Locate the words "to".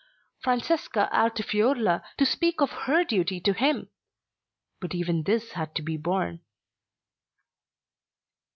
2.17-2.25, 3.39-3.53, 5.75-5.83